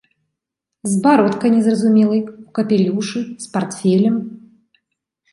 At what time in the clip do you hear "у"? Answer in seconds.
2.51-2.55